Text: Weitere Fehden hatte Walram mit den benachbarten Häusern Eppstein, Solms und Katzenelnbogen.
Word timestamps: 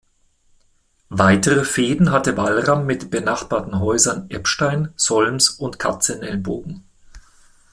Weitere 1.09 1.63
Fehden 1.63 2.09
hatte 2.11 2.35
Walram 2.35 2.87
mit 2.87 3.03
den 3.03 3.09
benachbarten 3.11 3.77
Häusern 3.79 4.31
Eppstein, 4.31 4.91
Solms 4.95 5.51
und 5.51 5.77
Katzenelnbogen. 5.77 6.83